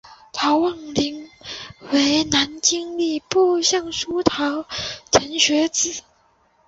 [0.33, 1.29] 陶望龄
[1.93, 4.65] 为南京礼部尚书陶
[5.11, 6.01] 承学之子。